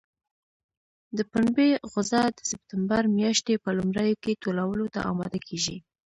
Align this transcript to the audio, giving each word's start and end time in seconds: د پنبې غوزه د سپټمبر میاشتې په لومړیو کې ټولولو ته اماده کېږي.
د 1.17 1.19
پنبې 1.31 1.69
غوزه 1.89 2.23
د 2.37 2.39
سپټمبر 2.49 3.03
میاشتې 3.17 3.53
په 3.63 3.69
لومړیو 3.77 4.15
کې 4.23 4.39
ټولولو 4.43 4.85
ته 4.93 4.99
اماده 5.11 5.39
کېږي. 5.47 5.77